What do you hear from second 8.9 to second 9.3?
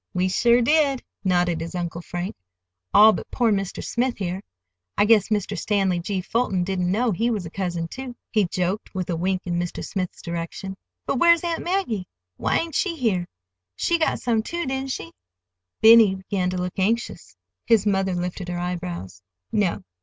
with a